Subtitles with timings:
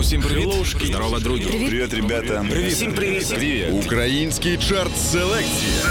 [0.00, 0.48] Усім привіт.
[0.84, 1.44] Здорово, друзі.
[1.44, 2.44] Привіт, ребята.
[2.50, 2.72] Привіт.
[2.72, 3.28] Всім привіт.
[3.28, 3.66] Привіт.
[3.72, 5.82] Український чарт селекція.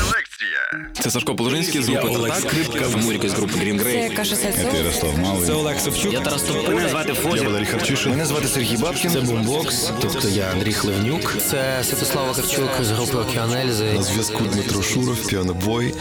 [1.00, 4.15] Це Сашко Положинський з групи Олег Скрипка, Муріка з групи Green Це Grey.
[4.15, 5.47] Каша Це Ярослав Малий.
[5.47, 6.13] Це Олег Савчук.
[6.13, 6.75] Я Тарас Тополя.
[6.75, 8.11] Мене звати Я Валерій Харчишин.
[8.11, 9.11] Мене звати Сергій Бабкін.
[9.11, 11.35] Це бумбокс, тобто я Андрій Хливнюк.
[11.49, 13.94] Це Святослав Вакарчук з групи Океанельзи.
[13.94, 15.94] На зв'язку Дмитро Шуров, піанобой.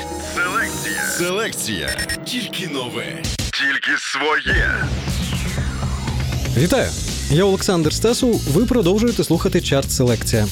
[1.18, 1.96] Селекція.
[2.24, 3.22] Тільки нове.
[3.36, 4.74] Тільки своє.
[6.56, 6.90] Вітаю!
[7.30, 8.40] Я Олександр Стесу.
[8.52, 10.46] Ви продовжуєте слухати чарт Селекція.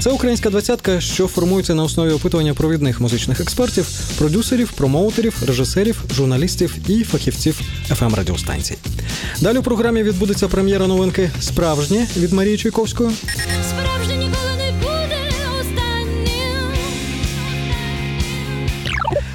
[0.00, 3.88] Це українська двадцятка, що формується на основі опитування провідних музичних експертів,
[4.18, 8.76] продюсерів, промоутерів, режисерів, журналістів і фахівців fm радіостанцій.
[9.40, 13.10] Далі у програмі відбудеться прем'єра новинки Справжнє від Марії Чайковської.
[13.70, 14.09] Справжнє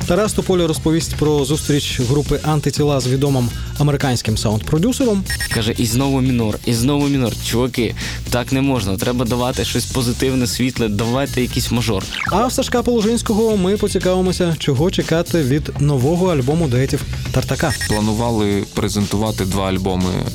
[0.07, 5.23] Тарас Тополя розповість про зустріч групи антитіла з відомим американським саунд-продюсером.
[5.53, 7.33] Каже, і знову мінор, і знову мінор.
[7.45, 7.95] Чуваки,
[8.29, 8.97] так не можна.
[8.97, 12.03] Треба давати щось позитивне, світле, давайте якийсь мажор.
[12.31, 17.73] А в Сашка Положинського ми поцікавимося, чого чекати від нового альбому дуетів Тартака.
[17.87, 20.25] Планували презентувати два альбоми е,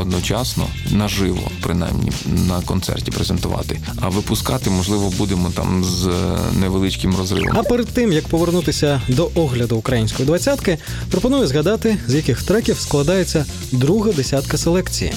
[0.00, 2.12] одночасно наживо, принаймні
[2.48, 3.80] на концерті презентувати.
[4.00, 6.12] А випускати, можливо, будемо там з е,
[6.60, 7.58] невеличким розривом.
[7.58, 10.78] А перед тим як повернутися до огляду української двадцятки,
[11.10, 15.12] пропоную згадати, з яких треків складається друга десятка селекції.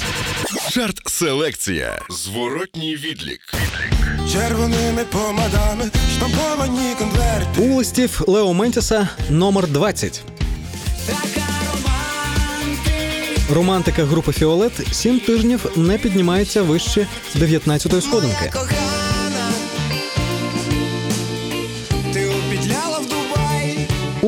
[0.71, 2.01] Чарт селекція.
[2.09, 3.39] Зворотній відлік.
[4.33, 7.61] Червоними помадами штамповані конверти.
[7.61, 10.21] У листів Лео Ментіса номер 20.
[13.53, 18.51] Романтика групи Фіолет сім тижнів не піднімається вище 19-ї сходинки.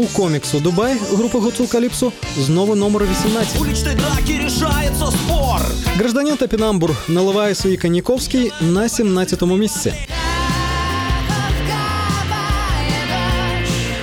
[0.02, 3.62] У коміксу Дубай групи Гуцул Каліпсо знову номер 18.
[3.62, 5.62] Уличной драки решается спор.
[5.98, 9.94] Гражданин Топінамбур наливає свій Каніковський на 17-му місці.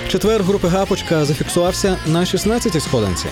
[0.09, 3.27] Четвер групи Гапочка зафіксувався на 16-й сходинці.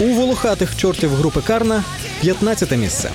[0.00, 1.84] У волохатих чортів групи Карна
[2.20, 3.10] 15 місце.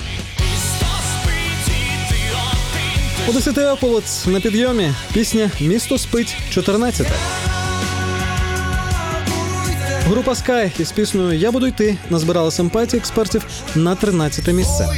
[3.28, 7.06] У 10 ополоц на підйомі пісня Місто спить 14.
[10.06, 14.88] Група Sky із піснею Я буду йти назбирала симпатії експертів на 13 місце.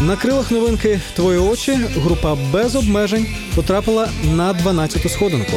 [0.00, 5.56] На крилах новинки Твої очі група без обмежень потрапила на 12-ту сходинку.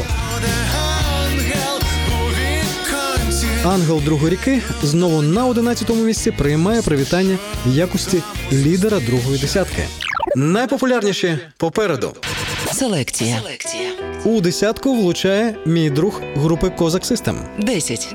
[3.66, 8.22] Ангел другої ріки знову на 11-му місці приймає привітання в якості
[8.52, 9.84] лідера другої десятки.
[10.36, 12.14] Найпопулярніші попереду.
[12.74, 13.42] Селекція.
[14.26, 17.38] У десятку влучає мій друг групи Козак Систем.
[17.60, 18.08] 10.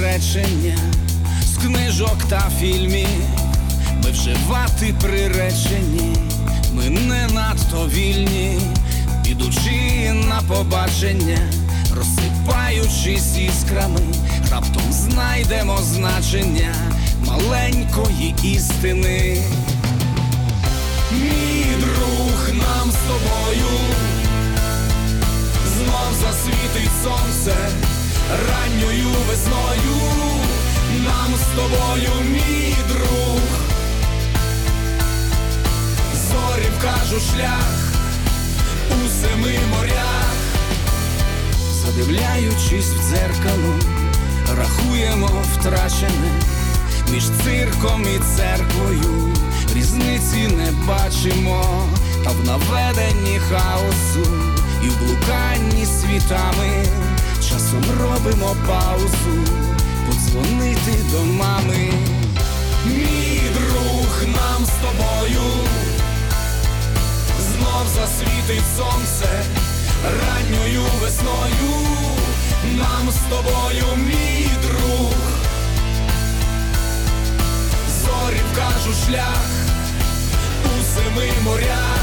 [0.00, 0.78] Речення
[1.44, 3.08] з книжок та фільмів.
[4.04, 6.16] Ми вживати приречені,
[6.74, 8.58] ми не надто вільні,
[9.24, 11.38] ідучи на побачення,
[11.94, 14.00] розсипаючись іскрами,
[14.50, 16.74] раптом знайдемо значення
[17.26, 19.38] маленької істини.
[21.12, 23.70] Мій друг нам з тобою
[25.76, 27.54] знов засвітить сонце
[28.48, 29.96] ранньою весною.
[31.04, 33.40] Нам з тобою, мій друг,
[36.30, 37.92] зорі вкажу шлях
[38.90, 40.32] у семи морях,
[41.84, 43.74] задивляючись в дзеркало,
[44.58, 46.32] рахуємо втрачене.
[47.12, 49.34] Між цирком і церквою,
[49.74, 51.88] різниці не бачимо,
[52.24, 54.30] та в наведенні хаосу
[54.84, 56.84] і в блуканні світами
[57.52, 59.52] часом робимо паузу,
[60.06, 61.92] подзвонити до мами.
[62.86, 65.42] Мій друг нам з тобою
[67.38, 69.44] знов засвітить сонце
[70.04, 71.86] ранньою весною.
[72.74, 75.14] Нам з тобою, мій друг,
[78.02, 79.46] зорі вкажу шлях
[80.64, 82.01] у семи морях.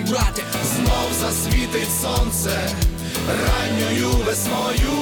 [0.00, 0.42] Брате,
[0.74, 2.70] знов засвітить сонце
[3.28, 4.92] ранньою весною.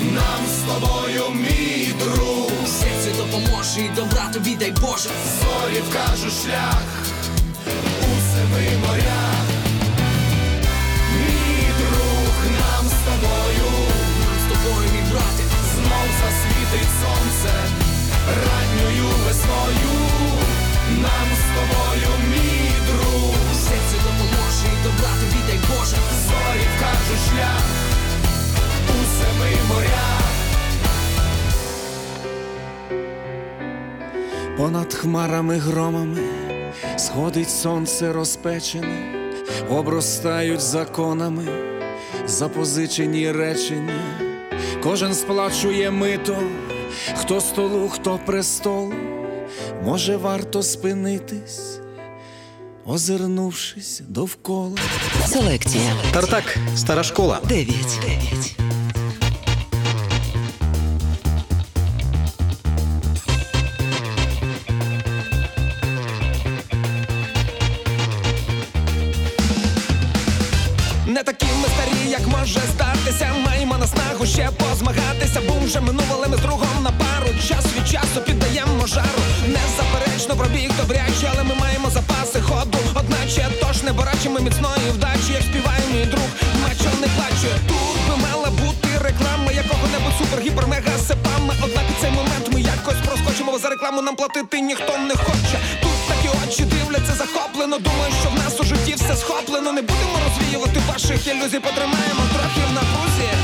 [0.00, 5.08] Нам з тобою, мій друг, серце допоможе і добра тобі дай Боже.
[5.40, 6.82] Зорі вкажу шлях
[8.00, 9.46] у семи морях.
[11.16, 13.70] Мій друг, нам з тобою,
[14.40, 17.54] з тобою, мій брате, знов засвітить сонце
[18.28, 19.94] ранньою весною.
[20.90, 23.34] Нам з тобою, мій друг,
[23.68, 25.96] серце допоможе і добра тобі дай Боже.
[26.26, 27.64] Зорі вкажу шлях
[28.88, 30.24] у семи морях.
[34.56, 36.22] Понад хмарами громами
[36.96, 39.14] сходить сонце розпечене,
[39.70, 41.44] обростають законами
[42.26, 44.00] запозичені речення,
[44.82, 46.36] кожен сплачує мито,
[47.14, 48.92] хто столу, хто престол.
[49.84, 51.80] Може, варто спинитись,
[52.86, 54.76] озирнувшись довкола.
[55.26, 55.92] Селекція.
[56.12, 57.40] Тартак, стара школа.
[57.48, 57.98] Дев'ять.
[58.02, 58.56] Дев'ять.
[71.06, 73.32] Не такі ми старі, як може статися.
[73.44, 75.40] Маємо наснагу ще позмагатися.
[75.48, 77.28] Бум вже минув, але ми з другом на пару.
[77.48, 79.22] Час від часу піддаємо жару.
[79.48, 81.53] Незаперечно пробіг добряче, але ми
[83.84, 86.28] не борачимо міцної вдачі, як співає мій друг.
[86.62, 87.52] Мачо не плаче.
[87.68, 91.54] Тут би мала бути реклама якого-небудь супер-гіпер-мега сепами.
[91.64, 95.56] Однак цей момент ми якось проскочимо, бо за рекламу нам платити ніхто не хоче.
[95.82, 97.78] Тут такі очі дивляться захоплено.
[97.78, 99.72] Думаю, що в нас у житті все схоплено.
[99.72, 103.43] Не будемо розвіювати ваших ілюзій, потримаємо трохи в напрузі.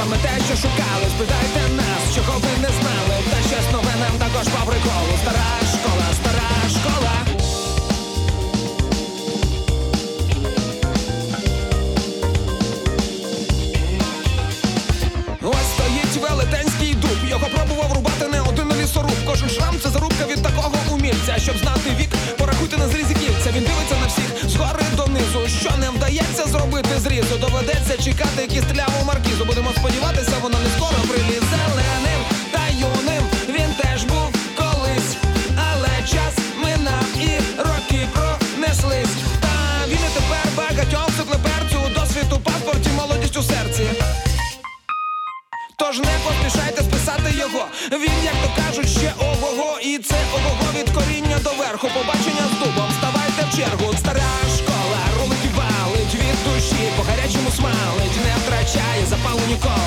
[0.00, 1.06] Саме те, що шукали.
[1.16, 3.16] Спитайте нас, чого ви не знали.
[3.30, 5.12] Та щось нове нам також по приколу.
[5.22, 7.14] Стара школа, стара школа.
[15.42, 17.18] Ось стоїть велетенський дуб.
[17.28, 19.16] Його пробував рубати не один лісоруб.
[19.26, 21.38] Кожен шрам це зарубка від такого умільця.
[21.38, 21.90] Щоб знати
[23.44, 23.50] на.
[23.56, 25.48] Він дивиться на всіх згори донизу.
[25.60, 27.36] Що не вдається зробити зрізу.
[27.40, 29.44] Доведеться чекати кістляву маркізу.
[29.44, 31.46] Будемо сподіватися, вона не скоро прилізе.
[31.50, 32.20] Зеленим
[32.52, 35.16] та юним він теж був колись.
[35.56, 39.16] Але час минав і роки пронеслись.
[39.40, 43.84] Та він і тепер багатьом циклеперцю досвід у паспорті, молодість у серці.
[45.78, 47.66] Тож не поспішайте списати його.
[47.92, 51.88] Він, як то кажуть, ще ого-го І це ого-го від коріння до верху.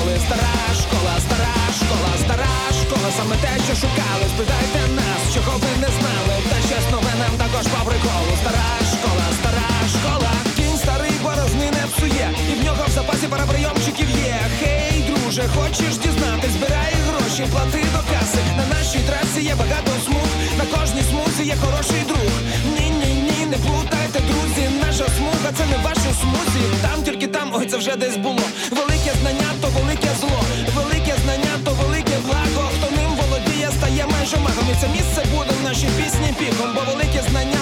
[0.04, 0.20] Запалу.
[0.26, 2.48] Стара школа, стара школа, стара
[2.80, 4.24] школа, саме те, що шукали.
[4.34, 6.34] Спитайте нас, чого ви не знали.
[6.50, 8.32] Та щось нове нам також по приколу.
[8.42, 10.32] Стара школа, стара школа.
[10.56, 14.36] Кінь старий борозни не псує, і в нього в запасі пара прийомчиків є.
[14.60, 18.42] Хей, друже, хочеш дізнатись, збирай гроші, плати до каси.
[18.58, 20.28] На нашій трасі є багато смуг,
[20.58, 22.32] на кожній смузі є хороший друг.
[22.76, 24.64] Ні, ні, ні, не плутайте, друзі.
[24.86, 26.62] Наша смуга це не ваші смузі.
[26.82, 28.44] Там тільки там, ой, це вже десь було.
[28.70, 29.83] Велике знання, то велике
[30.20, 30.40] зло.
[30.76, 32.70] Велике знання, то велике благо.
[32.74, 34.66] Хто ним володіє, стає майже магом.
[34.72, 37.60] І це місце буде в нашій пісні піхом, бо велике знання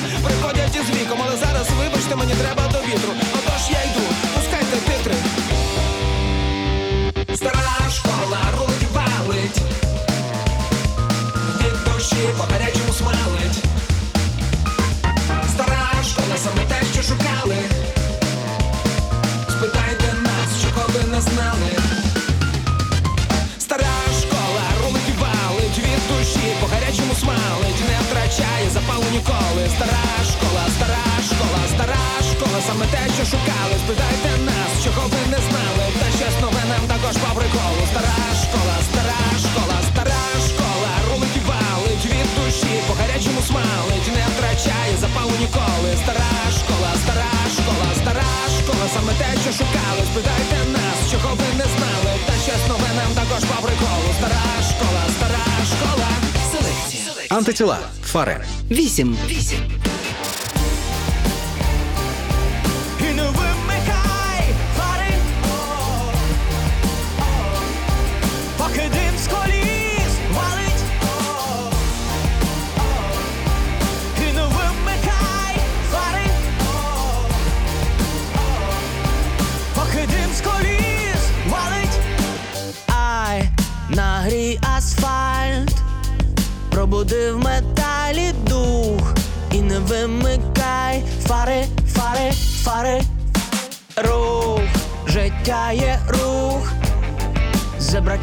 [57.52, 57.72] Селекція.
[57.72, 57.78] Антитіла.
[58.04, 58.44] Фари.
[58.70, 59.16] Вісім.
[59.28, 59.81] Вісім.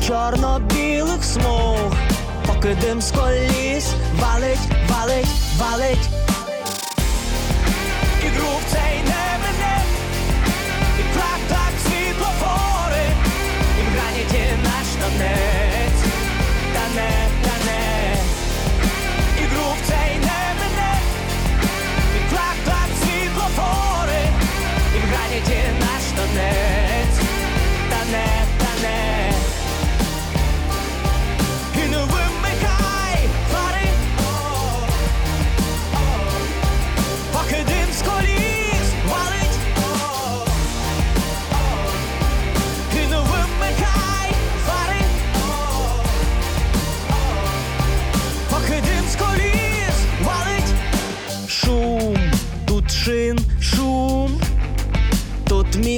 [0.09, 1.93] чорно-білих смуг,
[2.47, 5.27] поки дим з коліс валить, валить,
[5.59, 6.08] валить.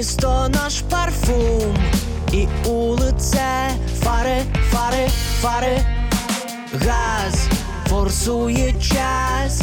[0.01, 1.75] місто наш парфум,
[2.31, 3.69] і улице,
[4.03, 4.41] фари,
[4.71, 5.07] фари,
[5.41, 5.77] фари,
[6.73, 7.47] газ
[7.89, 9.61] форсує час,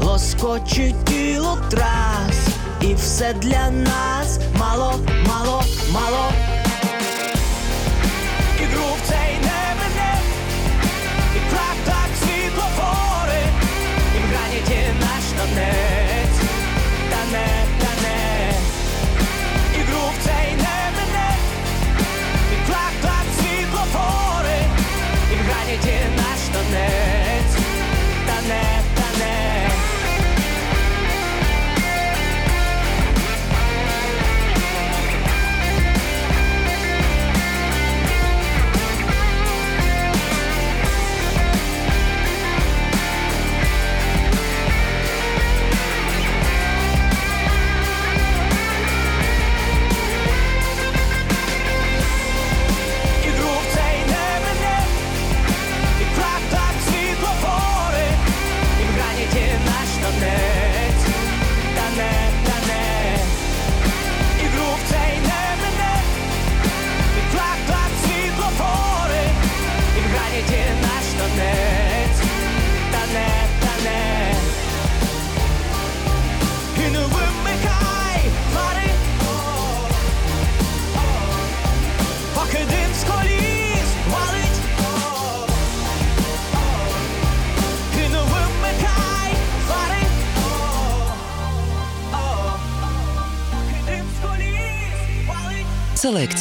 [0.00, 2.48] лоскочить тіло трас,
[2.80, 4.94] і все для нас мало,
[5.28, 6.57] мало, мало.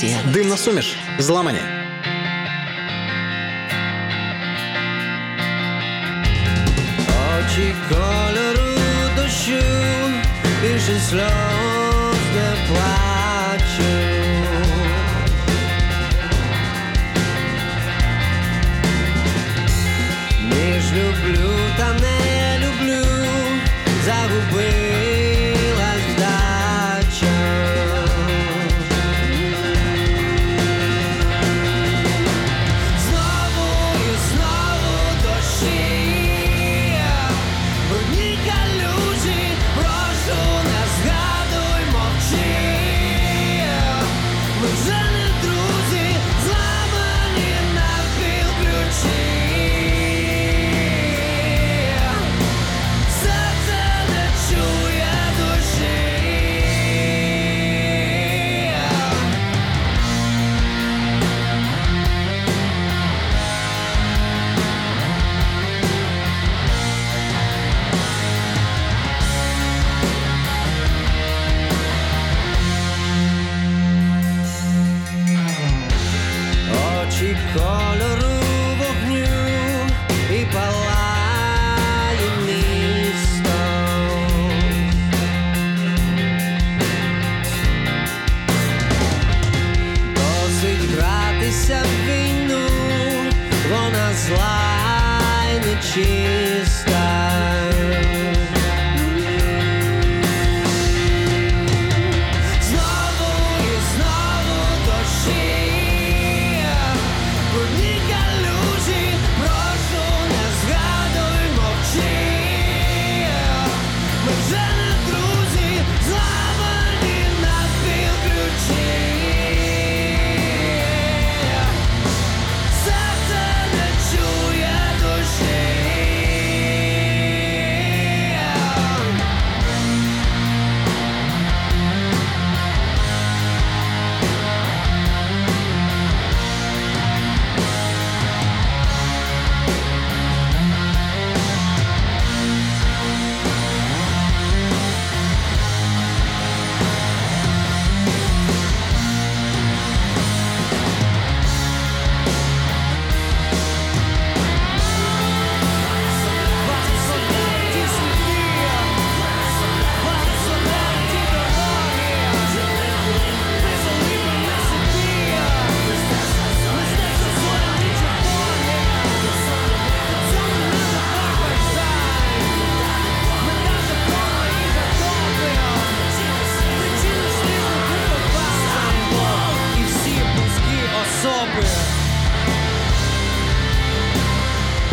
[0.01, 0.33] реакція.
[0.33, 1.76] Димна суміш, зламані.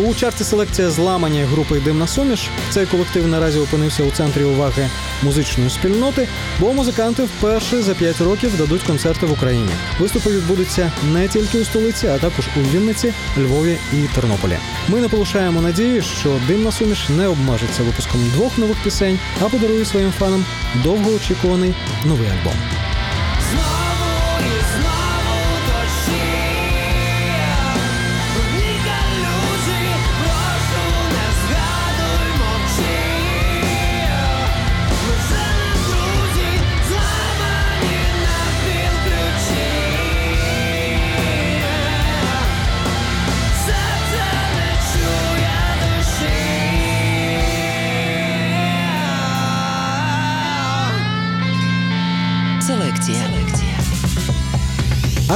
[0.05, 2.49] У чарті селекція зламані групи Димна суміш.
[2.71, 4.91] Цей колектив наразі опинився у центрі уваги
[5.23, 6.29] музичної спільноти,
[6.61, 9.71] бо музиканти вперше за 5 років дадуть концерти в Україні.
[10.01, 14.57] Виступи відбудуться не тільки у столиці, а також у Вінниці, Львові і Тернополі.
[14.89, 19.85] Ми не полишаємо надії, що димна суміш не обмежиться випуском двох нових пісень, а подарує
[19.85, 20.45] своїм фанам
[20.83, 22.55] довгоочікуваний новий альбом.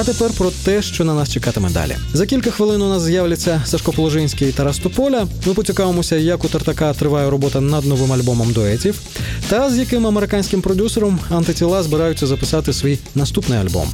[0.01, 1.97] А тепер про те, що на нас чекатиме далі.
[2.13, 5.27] За кілька хвилин у нас з'являться Сашко Положинський і Тарас Тополя.
[5.47, 9.01] Ми поцікавимося, як у Тартака триває робота над новим альбомом дуетів,
[9.49, 13.89] та з яким американським продюсером антитіла збираються записати свій наступний альбом.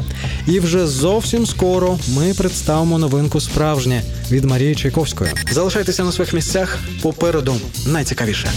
[0.47, 5.31] І вже зовсім скоро ми представимо новинку справжнє від Марії Чайковської.
[5.51, 8.49] Залишайтеся на своїх місцях попереду найцікавіше.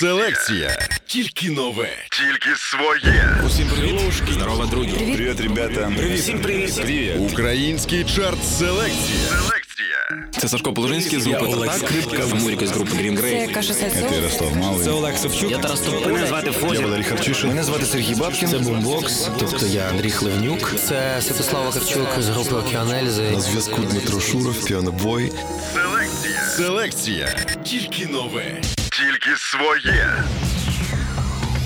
[0.00, 0.97] Селекція.
[1.08, 1.88] Тільки нове.
[2.10, 3.42] Тільки своє.
[3.46, 4.00] Усім привіт.
[4.32, 4.90] Здорово, друзі.
[4.90, 5.92] Привіт, ребята.
[5.96, 6.20] Привіт.
[6.20, 6.74] Всім привіт.
[6.76, 7.12] Привіт.
[7.18, 9.28] Український чарт селекція.
[9.28, 10.28] Селекція.
[10.38, 11.78] Це Сашко Положинський з групи Тартак.
[11.78, 13.54] Скрипка в Муріка з групи Green Grey.
[13.54, 14.12] Каша Сальцов.
[14.12, 14.84] Ярослав Малий.
[14.84, 15.50] Це Олег Савчук.
[15.50, 16.12] Я Тарас Тополя.
[16.12, 17.48] Мене звати Я Валерій Харчишин.
[17.48, 18.48] Мене звати Сергій Бабкін.
[18.48, 20.74] Це бумбокс, тобто я Андрій Хливнюк.
[20.88, 23.30] Це Святослав Вакарчук з групи Океанельзи.
[23.30, 25.32] На зв'язку Дмитро Шуров, піанобой.
[25.74, 26.40] Селекція.
[26.56, 27.26] Селекція.
[27.64, 28.60] Тільки нове.
[28.90, 30.24] Тільки своє.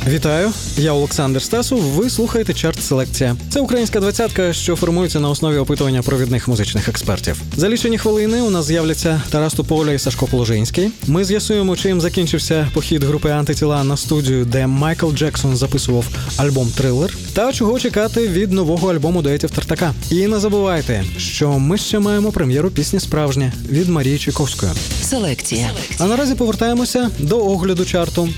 [0.08, 1.80] Вітаю, я Олександр Стасов.
[1.80, 3.36] Ви слухаєте чарт Селекція.
[3.50, 7.42] Це українська двадцятка, що формується на основі опитування провідних музичних експертів.
[7.56, 10.90] За лічені хвилини у нас з'являться Тарас Тополя і Сашко Положинський.
[11.06, 16.04] Ми з'ясуємо, чим закінчився похід групи антитіла на студію, де Майкл Джексон записував
[16.36, 19.94] альбом Трилер, та чого чекати від нового альбому дуетів Тартака.
[20.10, 24.72] І не забувайте, що ми ще маємо прем'єру пісні справжнє від Марії Чайковської.
[25.02, 25.70] Селекція.
[25.98, 28.28] А наразі повертаємося до огляду чарту,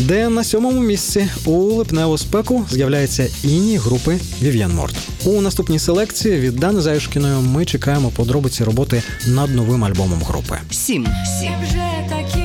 [0.00, 4.94] де на сьомому місці у липневу спеку з'являється іні групи Вів'ян Морт.
[5.24, 10.58] У наступній селекції від Дани Заюшкіною ми чекаємо подробиці роботи над новим альбомом групи.
[10.70, 11.06] Сім.
[11.40, 12.39] сім вже такі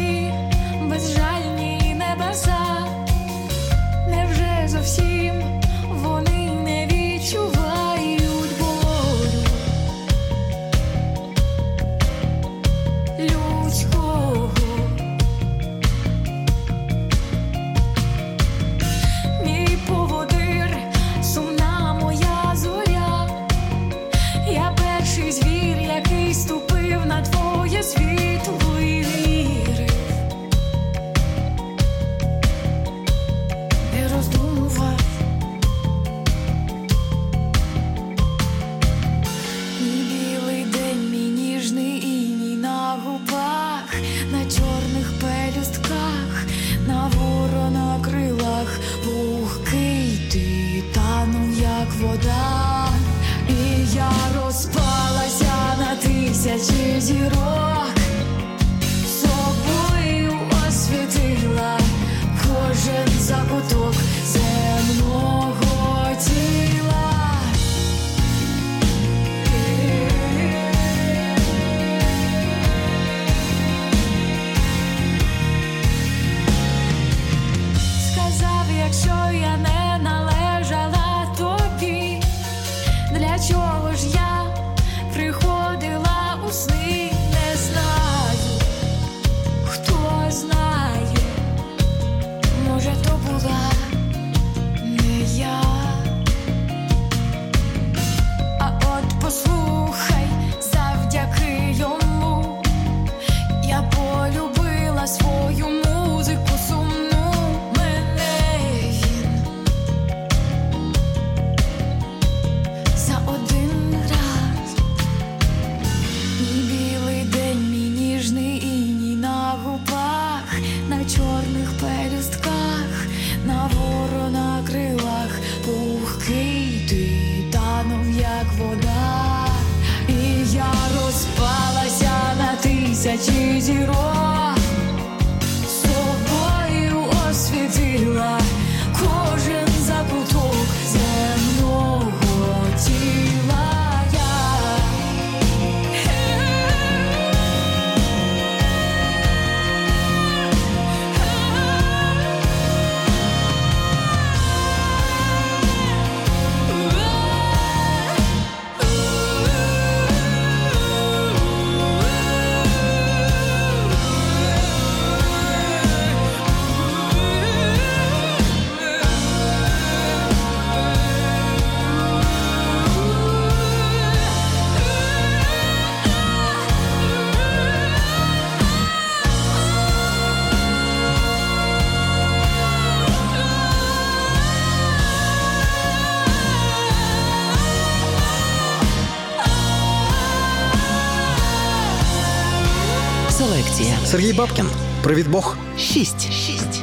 [194.15, 194.65] Сергій Бабкін.
[195.04, 195.58] Привіт Бог.
[195.80, 196.32] Шість.
[196.34, 196.82] Шість.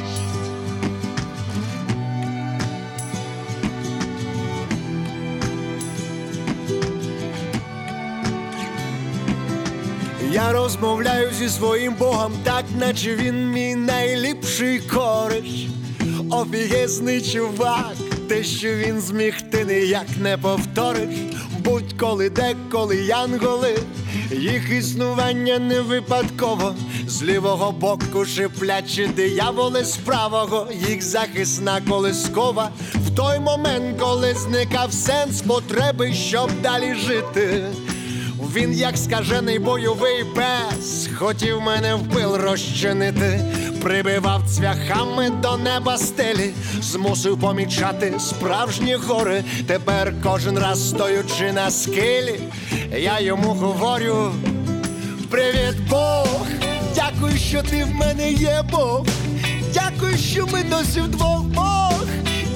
[10.31, 15.67] Я розмовляю зі своїм Богом, так наче він мій найліпший кореш.
[16.29, 17.95] Офігезний чувак,
[18.27, 21.15] те, що він зміг, ти ніяк не повториш.
[21.59, 23.77] Будь-коли, деколи янголи,
[24.31, 26.75] їх існування не випадково.
[27.13, 32.69] З лівого боку шиплячі дияволи з правого, їх захисна колискова.
[32.95, 37.65] В той момент, коли зникав сенс потреби, щоб далі жити.
[38.55, 43.39] Він, як скажений бойовий пес, хотів мене в пил розчинити,
[43.81, 49.43] прибивав цвяхами до неба стелі, змусив помічати справжні гори.
[49.67, 52.39] Тепер кожен раз стоючи на скелі,
[52.97, 54.31] я йому говорю:
[55.29, 56.62] Привіт, Бог!
[56.95, 59.05] Дякую, що ти в мене є Бог.
[59.73, 62.05] Дякую, що ми досі вдвох Бог.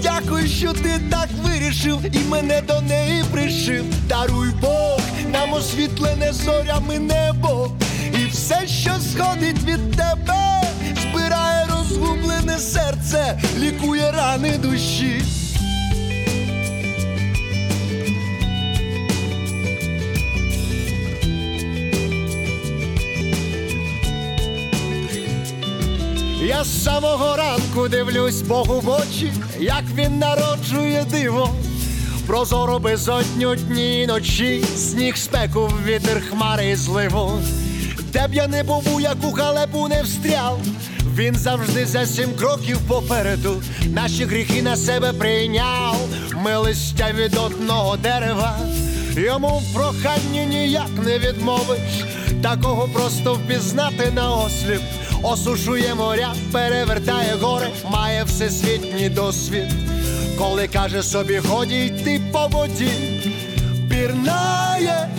[0.03, 3.85] Дякую, що ти так вирішив і мене до неї пришив.
[4.07, 4.99] Даруй Бог,
[5.31, 7.71] нам освітлене зорями небо,
[8.21, 10.61] і все, що сходить від тебе,
[11.01, 15.21] збирає розгублене серце, лікує рани душі.
[26.57, 31.49] Я з самого ранку дивлюсь Богу в очі, як він народжує диво.
[32.27, 37.31] Прозоро безодню дні й ночі, сніг спеку, вітер хмари і зливу.
[38.13, 40.59] Де б я не був, як у халепу не встряв,
[41.15, 43.63] він завжди за сім кроків попереду.
[43.85, 45.95] Наші гріхи на себе прийняв,
[46.43, 48.57] ми листя від одного дерева.
[49.15, 52.05] Йому в проханні ніяк не відмовиш,
[52.43, 54.81] такого просто впізнати на осліп.
[55.23, 59.65] Осушує моря, перевертає гори, має всесвітній досвід.
[60.37, 62.91] Коли каже собі, ході йти по воді,
[63.89, 65.09] пірнає,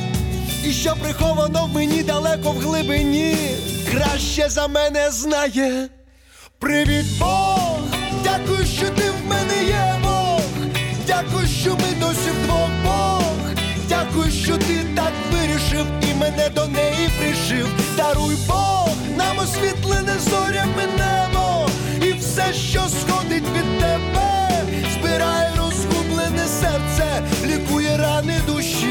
[0.65, 3.37] і що приховано в мені далеко в глибині,
[3.91, 5.89] краще за мене знає.
[6.59, 7.79] Привіт, Бог!
[8.25, 10.41] Дякую, що ти в мене є Бог.
[11.07, 13.23] Дякую, що ми досі вдвох Бог.
[13.89, 15.87] Дякую, що ти так вирішив
[16.21, 21.69] мене до неї прижив, Даруй Бог, нам освітлене зорями небо,
[22.03, 24.49] і все, що сходить від тебе,
[24.93, 28.88] збирає розгублене серце, лікує рани душі.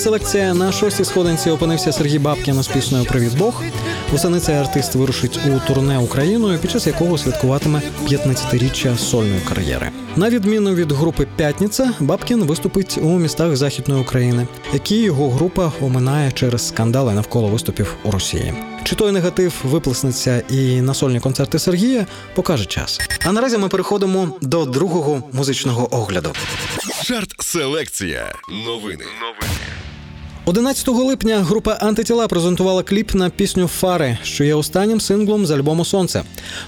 [0.00, 3.62] Селекція на шостій сходинці опинився Сергій Бабкін з піснею Привіт Бог.
[4.12, 9.90] Восени цей артист вирушить у турне Україною, під час якого святкуватиме 15-річчя сольної кар'єри.
[10.16, 16.32] На відміну від групи П'ятниця, Бабкін виступить у містах Західної України, які його група оминає
[16.32, 18.54] через скандали навколо виступів у Росії.
[18.84, 23.00] Чи той негатив виплеснеться і на сольні концерти Сергія, покаже час.
[23.26, 26.32] А наразі ми переходимо до другого музичного огляду.
[27.04, 28.34] Чарт селекція.
[28.66, 29.04] Новини.
[30.50, 35.84] 11 липня група Антитіла презентувала кліп на пісню Фари, що є останнім синглом з альбому
[35.84, 36.22] Сонце.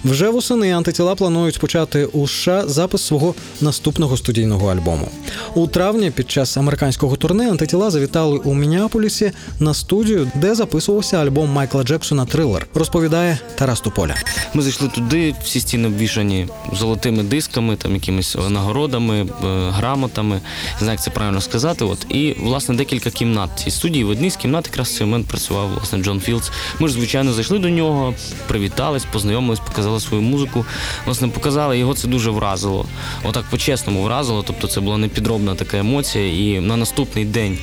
[0.05, 5.09] Вже восени антитіла планують почати у США запис свого наступного студійного альбому.
[5.55, 11.51] У травні під час американського турне антитіла завітали у Мініаполісі на студію, де записувався альбом
[11.51, 12.67] Майкла Джексона Трилер.
[12.75, 14.15] Розповідає Тарас Туполя.
[14.55, 19.27] Ми зайшли туди, всі стіни обвішані золотими дисками, там якимись нагородами, е,
[19.71, 20.35] грамотами.
[20.35, 21.85] Не знаю, як це правильно сказати.
[21.85, 24.05] От і власне декілька кімнат американській студії.
[24.05, 26.51] В одній з кімнат якраз цей момент працював власне Джон Філдс.
[26.79, 28.15] Ми ж, звичайно, зайшли до нього,
[28.47, 30.65] привітались, познайомились, показали свою музику.
[31.07, 32.87] Власне, показали, його це дуже вразило.
[33.25, 34.43] Отак по-чесному вразило.
[34.47, 36.27] Тобто це була непідробна така емоція.
[36.27, 37.59] І на наступний день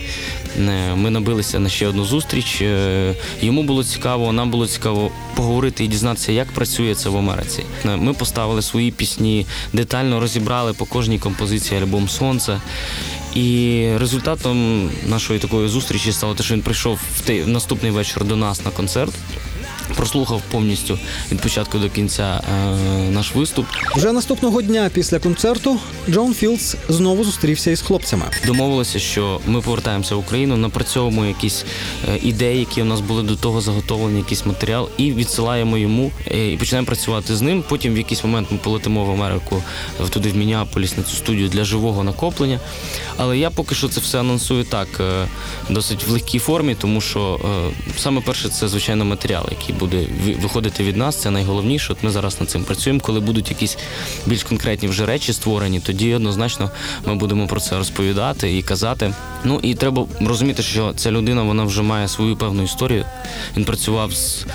[0.57, 2.61] е, ми набилися на ще одну зустріч.
[2.61, 7.63] Е, Йому було цікаво, нам було цікаво поговорити і дізнатися, як працює це в Америці.
[7.85, 12.61] Е, Ми поставили свої пісні, детально розібрали по кожній композиції альбом Сонце.
[13.35, 18.23] І результатом нашої такої зустрічі стало те, що він прийшов в те в наступний вечір
[18.23, 19.13] до нас на концерт.
[19.95, 20.99] Прослухав повністю
[21.31, 23.65] від початку до кінця е, наш виступ.
[23.95, 28.25] Вже наступного дня після концерту Джон Філдс знову зустрівся із хлопцями.
[28.47, 31.65] Домовилися, що ми повертаємося в Україну, напрацьовуємо якісь
[32.09, 36.51] е, ідеї, які у нас були до того заготовлені, якийсь матеріал, і відсилаємо йому е,
[36.51, 37.63] і починаємо працювати з ним.
[37.69, 39.63] Потім в якийсь момент ми полетимо в Америку
[40.09, 42.59] туди в Мініаполіс на цю студію для живого накоплення.
[43.17, 45.27] Але я поки що це все анонсую так, е,
[45.69, 50.05] досить в легкій формі, тому що е, саме перше це звичайно матеріал, який буде
[50.41, 51.15] виходити від нас.
[51.15, 51.93] Це найголовніше.
[51.93, 52.99] От ми зараз над цим працюємо.
[52.99, 53.77] Коли будуть якісь
[54.25, 56.71] більш конкретні вже речі створені, тоді однозначно
[57.05, 59.13] ми будемо про це розповідати і казати.
[59.43, 63.05] Ну і треба розуміти, що ця людина вона вже має свою певну історію.
[63.57, 64.45] Він працював з.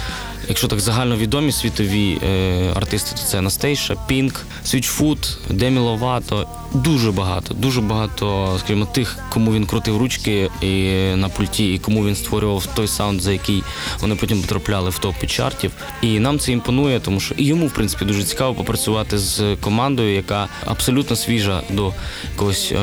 [0.49, 6.49] Якщо так загальновідомі світові е, артисти, то це Анастейша, Пінк, Switchfoot, Демі Ловато.
[6.75, 12.07] Дуже багато, дуже багато, скажімо, тих, кому він крутив ручки і на пульті, і кому
[12.07, 13.63] він створював той саунд, за який
[14.01, 15.73] вони потім потрапляли в топи чартів.
[16.03, 20.15] І нам це імпонує, тому що і йому, в принципі, дуже цікаво попрацювати з командою,
[20.15, 21.93] яка абсолютно свіжа до
[22.33, 22.79] якогось е,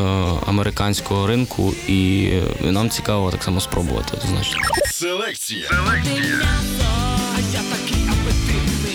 [0.48, 2.30] американського ринку, і
[2.64, 4.60] е, нам цікаво так само спробувати, однозначно.
[4.92, 5.70] Селекція.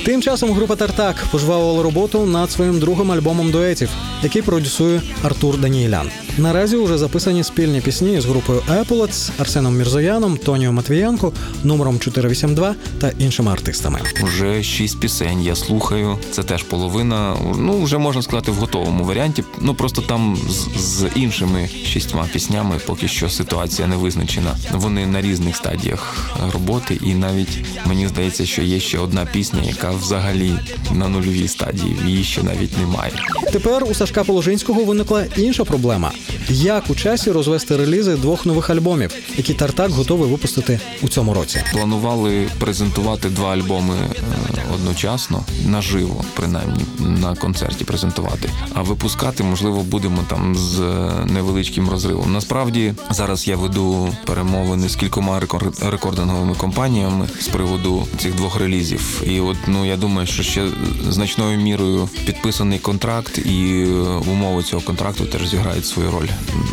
[0.04, 3.90] Тим часом група Тартак пожвавила роботу над своїм другим альбомом дуетів,
[4.22, 6.10] який продюсує Артур Даніелян.
[6.38, 11.32] Наразі вже записані спільні пісні з групою Еполец, Арсеном Мірзояном, Тоніо Матвієнко,
[11.64, 14.00] номером 482 та іншими артистами.
[14.22, 16.18] Вже шість пісень я слухаю.
[16.30, 17.36] Це теж половина.
[17.58, 19.44] Ну вже можна сказати в готовому варіанті.
[19.60, 24.56] Ну просто там з, з іншими шістьма піснями поки що ситуація не визначена.
[24.72, 29.90] Вони на різних стадіях роботи, і навіть мені здається, що є ще одна пісня, яка
[29.90, 30.52] взагалі
[30.94, 31.96] на нульовій стадії.
[32.06, 33.12] Її ще навіть немає.
[33.52, 36.12] Тепер у Сашка Положинського виникла інша проблема:
[36.48, 41.60] як у часі розвести релізи двох нових альбомів, які Тартак готовий випустити у цьому році.
[41.72, 48.50] Планували презентувати два альбоми е, одночасно наживо, принаймні на концерті презентувати.
[48.74, 52.32] А випускати, можливо, будемо там з е, невеличким розривом.
[52.32, 59.22] Насправді зараз я веду перемовини з кількома рекор- рекординговими компаніями з приводу цих двох релізів.
[59.26, 60.68] І от ну я думаю, що ще
[61.10, 63.86] значною мірою підписаний контракт, і е,
[64.32, 66.15] умови цього контракту теж зіграють свою роль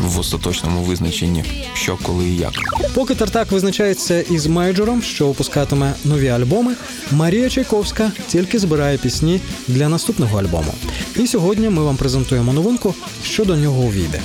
[0.00, 2.52] в остаточному визначенні, що, коли і як.
[2.94, 6.74] Поки Тартак визначається із мейджором, що випускатиме нові альбоми,
[7.12, 10.74] Марія Чайковська тільки збирає пісні для наступного альбому.
[11.16, 14.20] І сьогодні ми вам презентуємо новинку, що до нього увійде.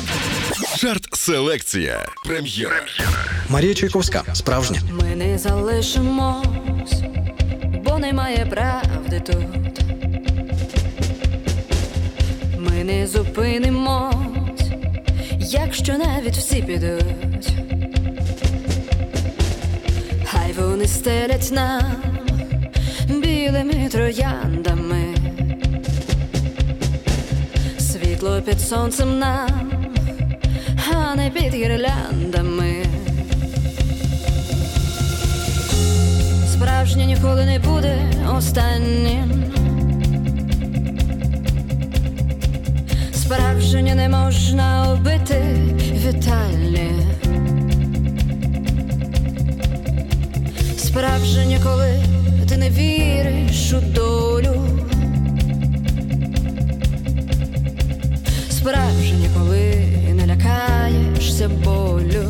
[0.78, 2.06] Жарт селекція.
[2.26, 2.86] Прем'єра.
[3.50, 4.82] Марія Чайковська, справжня.
[5.02, 7.02] Ми не залишимось,
[7.86, 9.82] бо немає правди тут.
[12.60, 14.16] Ми не зупинимось,
[15.52, 17.54] якщо навіть всі підуть.
[20.26, 21.84] Хай вони стелять нам
[23.08, 25.16] білими трояндами.
[27.80, 29.72] Світло під сонцем нам,
[30.94, 32.86] а не під гірляндами.
[36.54, 37.98] Справжнє ніколи не буде
[38.38, 39.59] останнім.
[43.30, 45.44] Справжнє не можна убити
[45.94, 46.92] вітальні.
[50.78, 52.04] Справжнє, коли
[52.50, 54.62] ти не віриш у долю.
[58.50, 59.74] Справжнє, коли
[60.14, 62.30] не лякаєшся болю.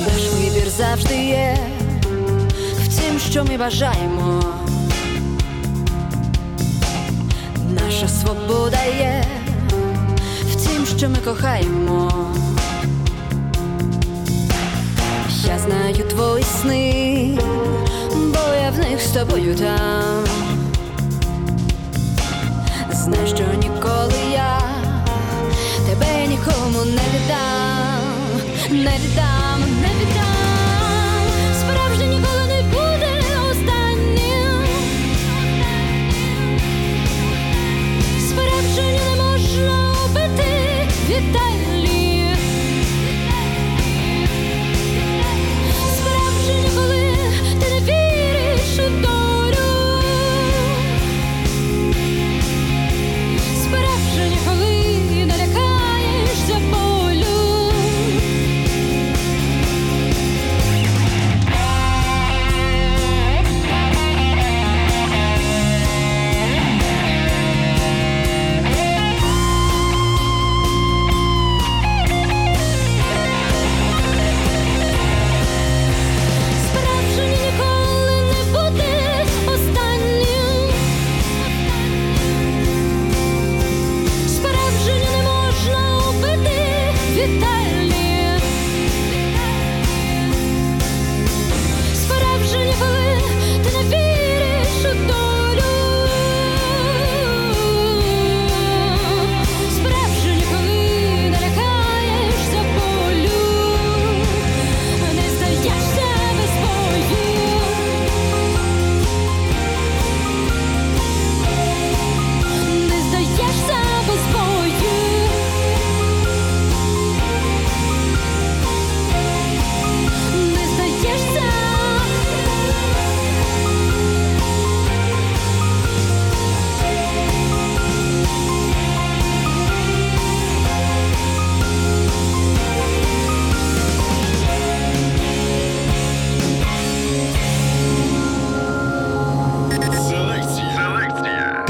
[0.00, 1.56] Наш вибір завжди є
[2.84, 4.55] в тім, що ми бажаємо.
[7.84, 9.24] Наша свобода є
[10.50, 12.12] в тім, що ми кохаємо.
[15.46, 17.38] Я знаю твої сни,
[18.14, 20.24] бо я в них з тобою там.
[22.92, 24.60] Знай, що ніколи я
[25.88, 28.04] тебе нікому не віддам,
[28.70, 29.35] не віддам,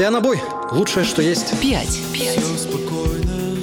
[0.07, 0.39] Пианобой.
[0.71, 1.59] Лучшее, что есть.
[1.59, 1.99] Пять.
[2.13, 3.57] Все спокойно.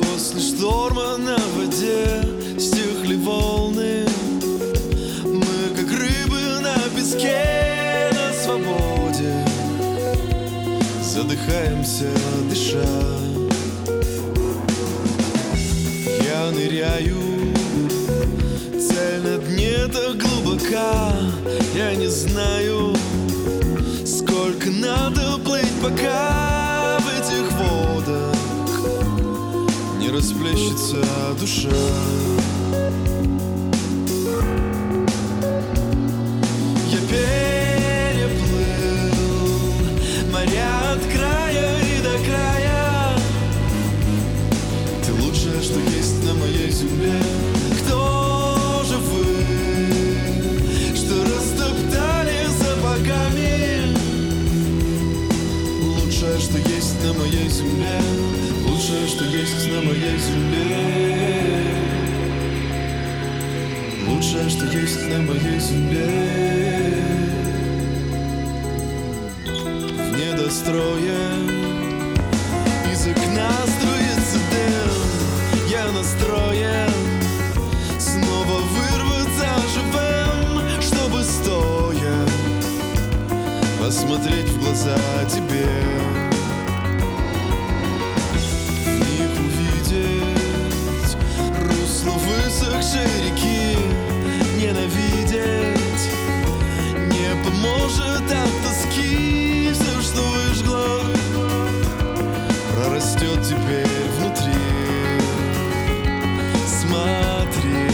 [0.00, 2.22] После шторма на воде
[2.56, 4.06] Стихли волны.
[5.24, 9.44] Мы как рыбы на песке На свободе.
[11.02, 12.08] Задыхаемся,
[12.48, 12.86] дыша.
[16.24, 17.18] Я ныряю.
[18.78, 21.12] Цель на дне так глубока.
[21.74, 22.94] Я не знаю
[24.52, 28.36] Сколько надо плыть, пока в этих водах.
[29.98, 31.02] Не расплещется
[31.40, 31.70] душа.
[36.90, 38.44] Я переплыл
[40.30, 43.16] моря от края и до края.
[45.06, 47.14] Ты лучшее, что есть на моей земле
[57.02, 58.00] на моей земле.
[58.64, 60.78] Лучшее, что есть на моей земле.
[64.06, 67.02] Лучшее, что есть на моей земле.
[69.44, 71.22] В недострое
[72.92, 75.68] Из окна струится дым.
[75.68, 76.92] Я настроен
[77.98, 82.26] Снова вырваться живым Чтобы стоя
[83.80, 84.98] Посмотреть в глаза
[85.28, 86.01] тебе
[92.52, 93.78] высохшей реки
[94.56, 96.04] Ненавидеть
[97.10, 99.70] Не поможет от тоски.
[99.72, 101.00] Все, что выжгло
[102.74, 103.86] Прорастет теперь
[104.18, 104.52] внутри.
[106.66, 107.88] Смотри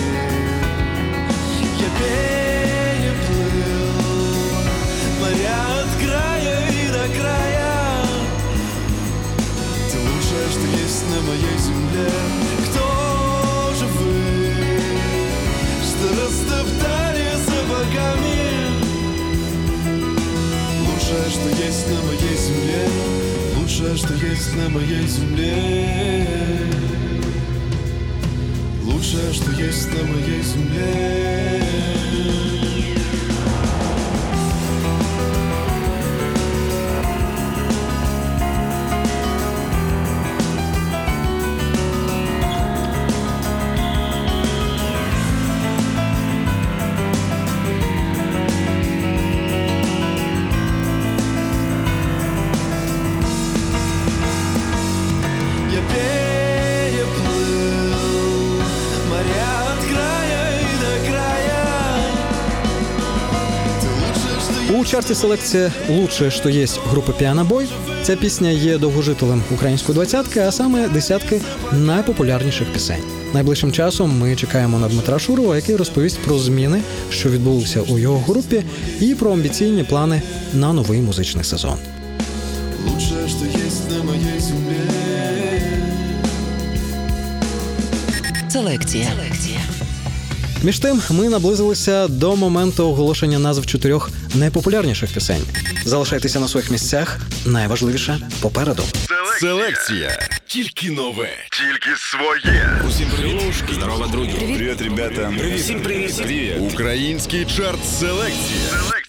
[1.78, 3.28] Я переплыл
[5.20, 8.06] моря от края и до края.
[9.90, 12.47] Ты лучшее, что есть на моей земле
[21.38, 22.88] что есть на моей земле.
[23.56, 26.26] Лучшее, что есть на моей земле.
[28.84, 31.58] Лучшее, что есть на моей земле
[64.98, 67.68] чарті селекція Лучше, що є групи Піанобой.
[68.02, 71.40] Ця пісня є довгожителем української двадцятки, а саме десятки
[71.72, 73.02] найпопулярніших пісень.
[73.34, 78.18] Найближчим часом ми чекаємо на Дмитра Шурова, який розповість про зміни, що відбулися у його
[78.18, 78.62] групі,
[79.00, 80.22] і про амбіційні плани
[80.54, 81.78] на новий музичний сезон.
[82.86, 84.78] лучшее, что есть на моей земле
[88.48, 89.08] Селекція.
[90.62, 95.42] Між тим, ми наблизилися до моменту оголошення назв чотирьох найпопулярніших пісень.
[95.84, 97.18] Залишайтеся на своїх місцях.
[97.46, 98.82] Найважливіше попереду.
[99.40, 100.28] Селекція.
[100.46, 101.28] Тільки нове.
[101.50, 102.82] Тільки своє.
[102.88, 103.54] Усім привіт.
[103.74, 104.32] Здорово, друзі.
[104.32, 105.32] Привіт, ребята.
[105.56, 106.16] Всім привіт.
[106.16, 106.54] Привіт.
[106.72, 108.68] Український чарт селекція.
[108.70, 109.07] Селекція.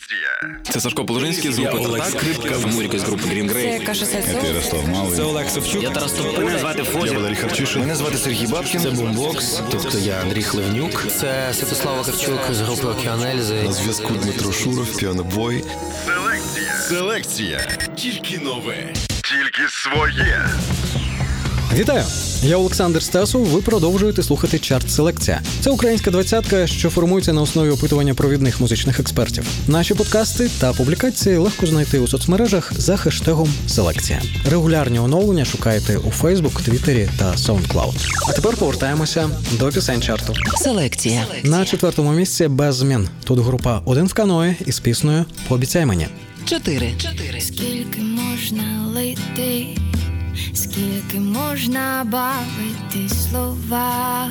[0.69, 2.05] Це Сашко Положинський з групи Тартак.
[2.05, 3.85] Скрипка Муріка з групи Green Grey.
[3.85, 4.45] Каша Сальцов.
[4.45, 5.15] Ярослав Малий.
[5.15, 5.83] Це Олег Савчук.
[5.83, 6.37] Я Тарас Топ.
[6.37, 7.15] Мене звати Фозі.
[7.15, 7.81] Валерій Харчишин.
[7.81, 8.81] Мене звати Сергій Бабкін.
[8.81, 11.07] Це бумбокс, тобто я Андрій Хливнюк.
[11.19, 13.63] Це Святослав Вакарчук з групи Океанельзи.
[13.63, 15.63] На зв'язку Дмитро Шуров, піанобой.
[16.05, 16.73] Селекція.
[16.89, 17.59] Селекція.
[17.95, 18.93] Тільки нове.
[19.07, 20.45] Тільки своє.
[21.73, 22.03] Вітаю!
[22.43, 23.45] Я Олександр Стасов.
[23.45, 25.41] Ви продовжуєте слухати чарт Селекція.
[25.61, 29.45] Це українська двадцятка, що формується на основі опитування провідних музичних експертів.
[29.67, 34.21] Наші подкасти та публікації легко знайти у соцмережах за хештегом Селекція.
[34.51, 38.07] Регулярні оновлення шукайте у Facebook, Твіттері та SoundCloud.
[38.29, 40.33] А тепер повертаємося до пісень чарту.
[40.57, 41.25] Селекція.
[41.43, 43.09] На четвертому місці без змін.
[43.23, 46.07] Тут група один в каної із піснею Пообіцяй мені.
[46.45, 46.93] Чотири.
[47.39, 49.67] Скільки можна лити,
[50.53, 54.27] скільки можна бавити слова,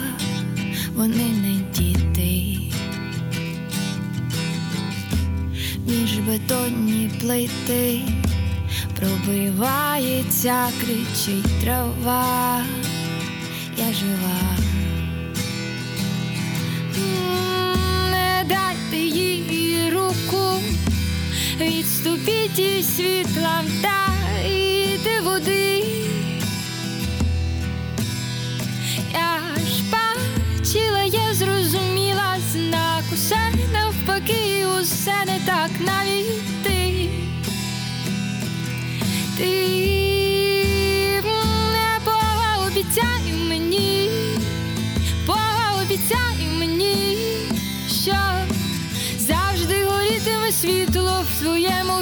[0.94, 2.58] вони не діти.
[5.86, 8.00] Між бетонні плити
[8.98, 12.62] пробивається, кричить трава,
[13.76, 14.40] я жива.
[18.10, 20.60] Не дайте їй руку,
[21.60, 25.84] відступіть і світла дайте води.
[29.12, 37.08] Я ж бачила, я зрозуміла знак, усе навпаки, усе не так навіть ти.
[39.38, 40.27] Ти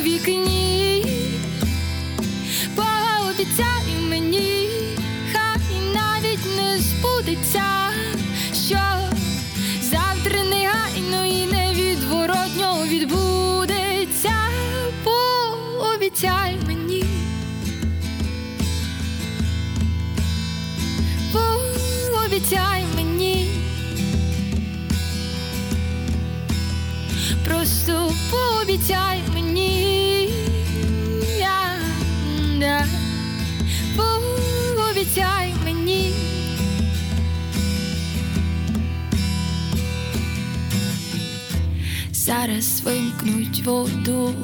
[0.06, 0.55] вікні.
[42.26, 44.34] Зараз вимкнуть воду,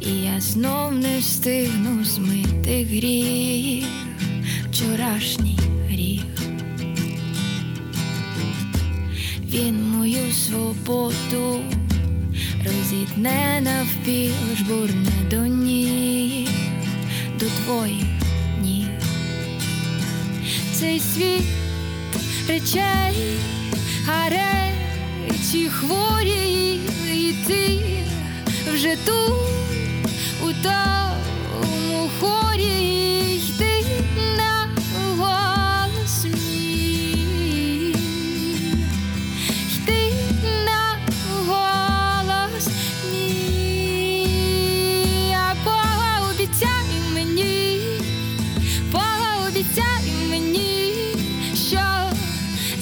[0.00, 3.84] і я знов не встигну змити гріх,
[4.70, 5.58] вчорашній
[5.88, 6.22] гріх.
[9.44, 11.60] Він мою свободу
[12.64, 16.48] розітне навпіл, жбурне до ніг,
[17.40, 18.06] до твоїх
[18.62, 18.86] ніг.
[20.72, 21.44] Цей світ
[22.48, 23.36] речей,
[25.70, 26.75] хворі, і
[27.46, 27.80] ти
[28.72, 29.32] вже тут,
[30.42, 33.84] у тому хорі, йди
[34.36, 34.68] на
[35.16, 37.94] голос мій.
[39.74, 40.12] Йди
[40.66, 40.98] на
[41.46, 42.68] голос
[43.12, 44.26] мій,
[45.34, 47.80] а пообіцяй мені,
[48.92, 50.92] пообіцяй мені,
[51.54, 51.84] що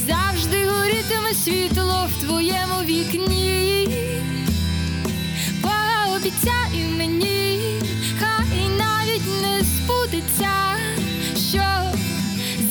[0.07, 3.74] завжди горітиме світло в твоєму вікні.
[10.35, 10.77] Збудеться,
[11.37, 11.63] що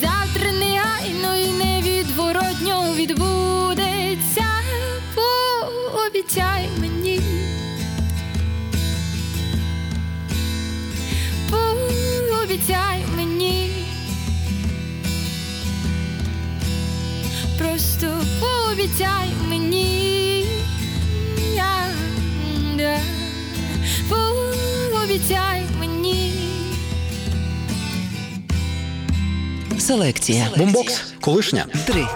[0.00, 4.46] завтра негайно і невідворотньо відбудеться.
[5.14, 7.20] Пообіцяй мені.
[11.50, 13.70] Пообіцяй мені.
[17.58, 19.94] Просто пообіцяй мені.
[24.08, 25.63] Пообіцяй
[29.86, 30.46] Селекція.
[30.56, 31.66] Бомбокс, колишня.
[31.86, 32.06] Три.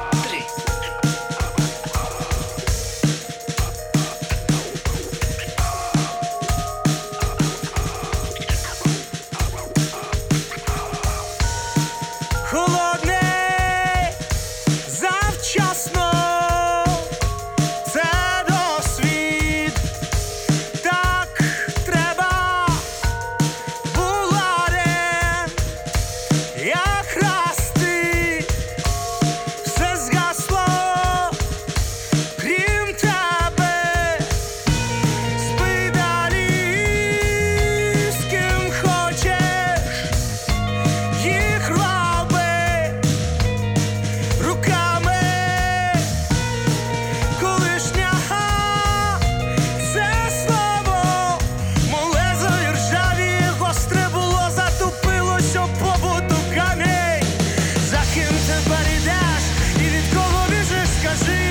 [61.18, 61.47] see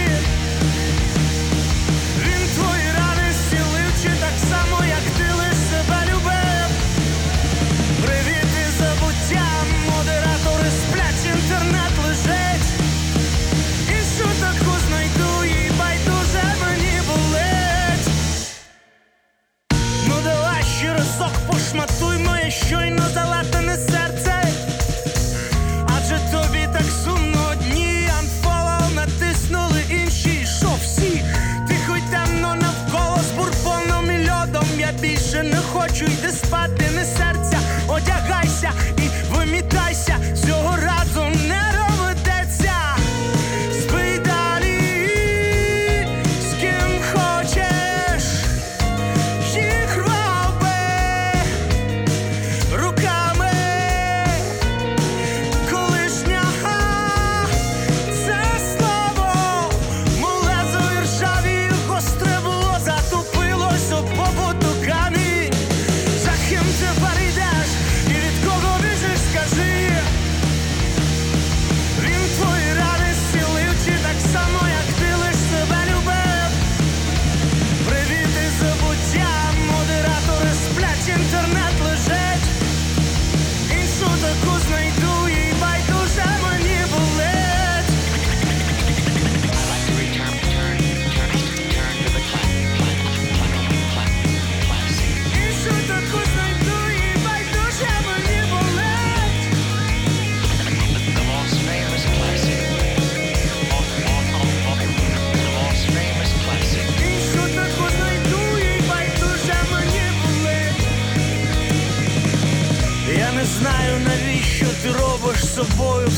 [38.07, 38.36] de.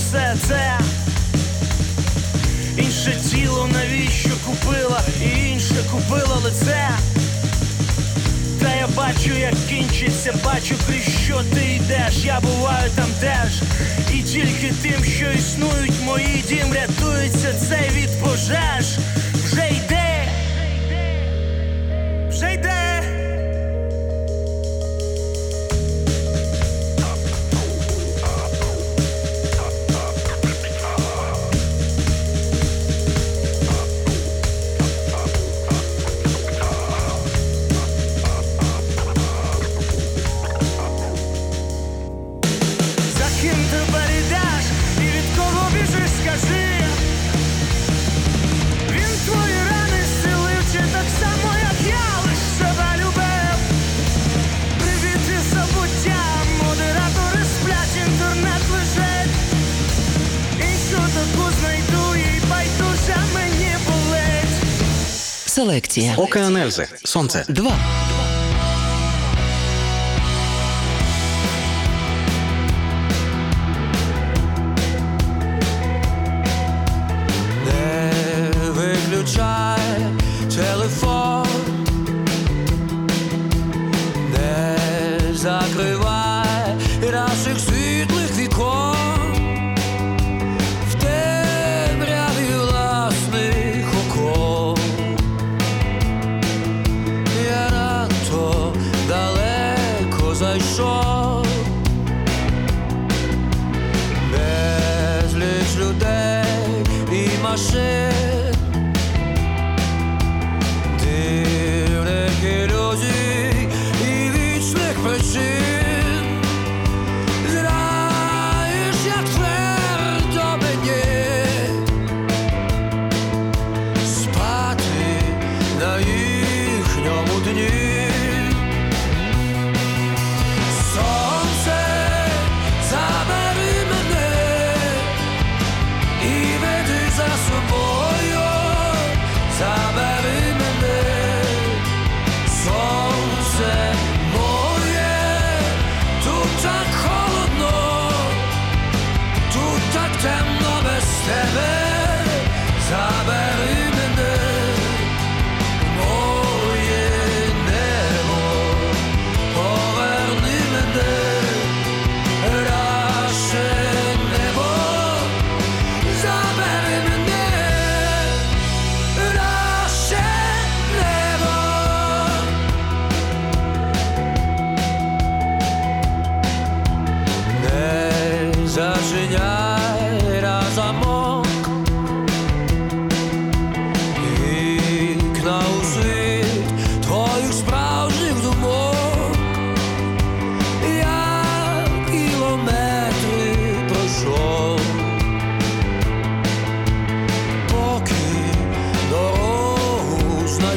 [0.10, 0.80] все це,
[2.78, 6.90] інше тіло навіщо купила, і інше купила лице.
[8.62, 12.26] Та я бачу, як кінчиться, бачу, крізь що ти йдеш.
[12.26, 13.62] Я буваю там теж.
[14.14, 18.98] І тільки тим, що існують мої дім, рятується цей від пожеж.
[65.70, 66.14] Колекція.
[66.18, 66.88] Океанельзи.
[67.04, 67.46] Сонце.
[67.50, 67.78] Два.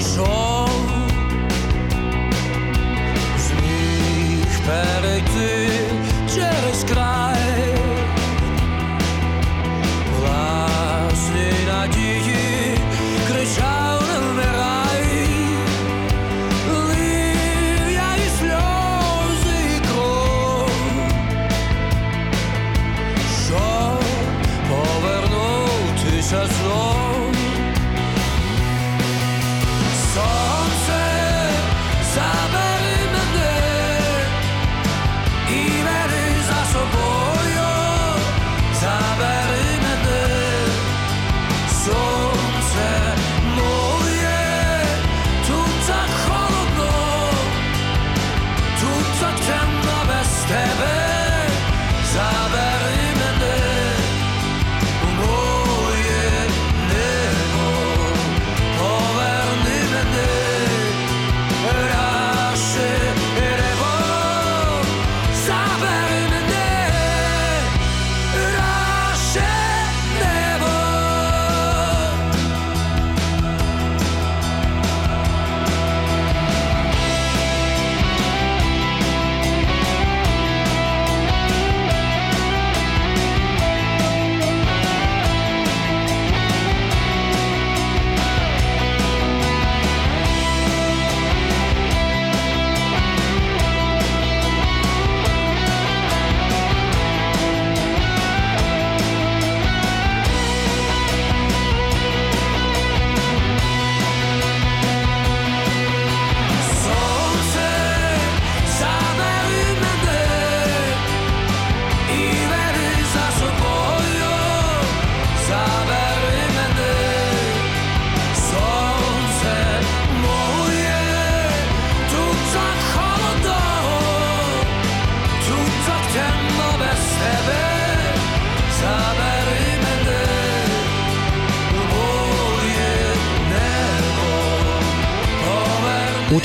[0.03, 0.41] joy.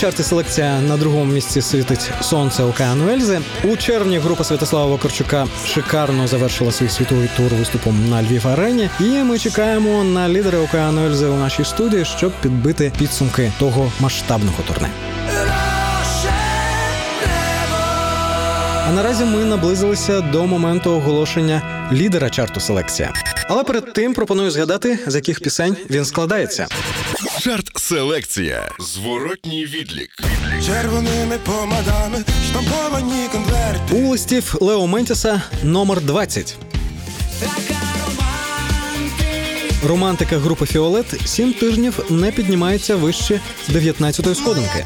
[0.08, 3.42] Чарті селекція на другому місці світить сонце океану Ельзи.
[3.64, 8.90] У червні група Святослава Вакарчука шикарно завершила свій світовий тур виступом на Львів арені.
[9.00, 14.64] І ми чекаємо на лідера океану Ельзи у нашій студії, щоб підбити підсумки того масштабного
[14.68, 14.90] турне.
[18.88, 23.14] А наразі ми наблизилися до моменту оголошення лідера чарту селекція.
[23.50, 26.68] Але перед тим пропоную згадати, з яких пісень він складається.
[27.42, 28.72] Чарт селекція.
[28.80, 30.10] Зворотній відлік.
[30.66, 33.96] Червоними помадами штамповані конверти.
[33.96, 36.56] У листів Лео Ментіса номер 20.
[39.88, 44.86] Романтика групи Фіолет сім тижнів не піднімається вище 19-ї сходинки.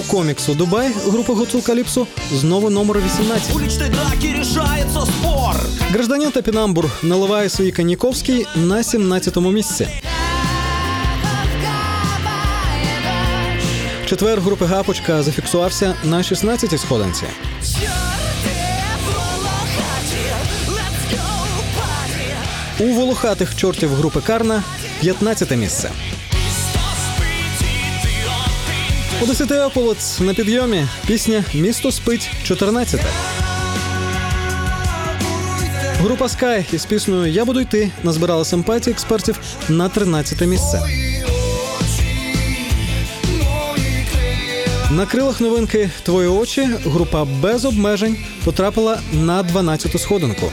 [0.00, 3.56] У коміксу Дубай групи Гуцул Каліпсо знову номер 18.
[3.56, 5.56] уличной драки решается спор
[5.90, 9.88] Гражданин Топінамбур наливає свій Каніковський на 17-му місці.
[14.06, 17.24] Четвер групи Гапочка зафіксувався на 16-й сходинці.
[22.78, 24.62] У волохатих чортів групи Карна
[25.00, 25.90] 15 місце.
[29.22, 29.50] У 10
[30.20, 33.00] на підйомі пісня Місто спить 14.
[36.00, 40.82] Група Sky із піснею Я буду йти назбирала симпатії експертів на 13 місце.
[44.90, 50.52] На крилах новинки Твої очі група без обмежень потрапила на 12-ту сходинку.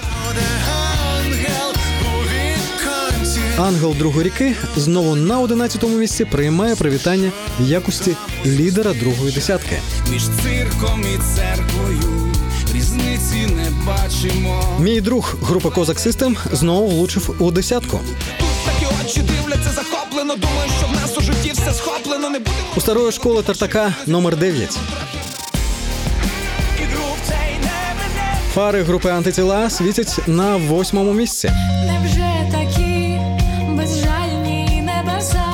[3.58, 9.80] Ангел другої ріки знову на 11-му місці приймає привітання в якості лідера другої десятки.
[10.12, 12.34] Між цирком і церквою
[12.74, 14.64] різниці не бачимо.
[14.80, 18.00] Мій друг група Козак Систем знову влучив у десятку.
[18.40, 20.36] Тут Такі очі дивляться захоплено.
[20.36, 22.30] Думаю, що в нас у житті все схоплено.
[22.30, 24.78] Не будемо У старої школи Тартака номер 9.
[26.80, 31.52] І грув цей не мене Фари групи антитіла світять на восьмому місці.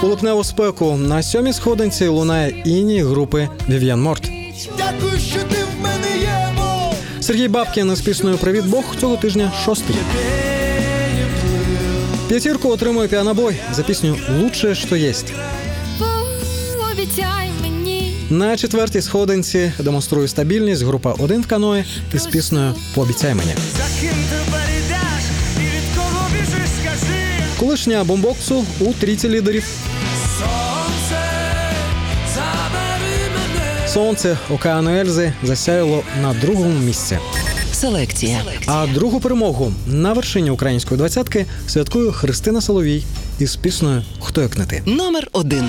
[0.04, 4.30] У липневу спеку на сьомій сходинці лунає іні групи Вів'ян Морт.
[4.78, 6.54] Дякую, що ти в мене є,
[7.22, 9.96] Сергій Бабкін з піснею Привіт Бог цього тижня шостий.
[12.28, 15.34] П'ятірку отримує піанобой за пісню Лучше, що єсть.
[18.30, 23.52] На четвертій сходинці демонструє стабільність група один в каної із піснею Пообіцяй мені.
[27.60, 29.93] Колишня бомбоксу у трійці лідерів.
[33.94, 37.18] Сонце океану Ельзи засяяло на другому місці.
[37.74, 38.42] Селекція.
[38.68, 43.04] А другу перемогу на вершині української двадцятки святкує Христина Соловій
[43.40, 44.84] із піснею Хто як не ти.
[44.86, 45.66] Номер один.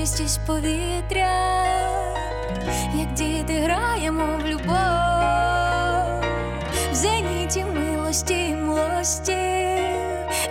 [0.00, 1.64] Вдихаєм повітря,
[2.94, 4.74] як діти граємо в любов,
[6.90, 9.66] в зеніті милості млості,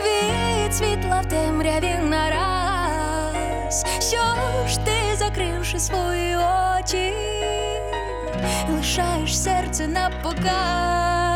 [0.03, 3.85] від світла в темряві нараз.
[3.99, 7.13] Що ж ти, закривши свої очі?
[8.75, 11.28] лишаєш серце на показ.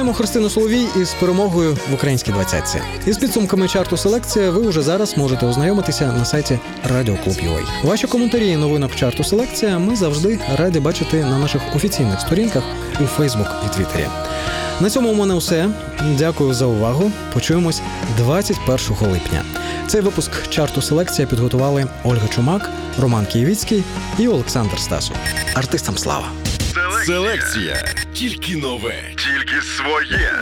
[0.00, 2.78] Вітаємо Христину Соловій із перемогою в українській двадцятці.
[3.06, 7.60] Із підсумками чарту селекція ви уже зараз можете ознайомитися на сайті Радіо Клуб UA.
[7.84, 12.62] Ваші коментарі і новинок чарту селекція ми завжди раді бачити на наших офіційних сторінках
[13.00, 14.06] у Фейсбук і Твіттері.
[14.80, 15.68] На цьому у мене все.
[16.18, 17.12] Дякую за увагу.
[17.34, 17.82] Почуємось
[18.16, 19.42] 21 липня.
[19.86, 23.84] Цей випуск чарту селекція підготували Ольга Чумак, Роман Києвіцький
[24.18, 25.16] і Олександр Стасов.
[25.54, 26.49] Артистам слава!
[27.04, 27.94] Селекція.
[28.14, 28.94] Тільки нове.
[29.16, 30.32] Тільки своє.